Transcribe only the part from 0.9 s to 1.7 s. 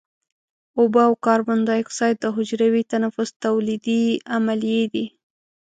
او کاربن